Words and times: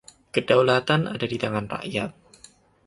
Kedaulatan 0.33 1.01
ada 1.13 1.25
di 1.31 1.37
tangan 1.43 1.65
rakyat. 1.73 2.11